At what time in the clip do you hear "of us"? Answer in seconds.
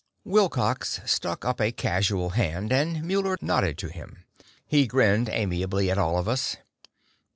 6.17-6.57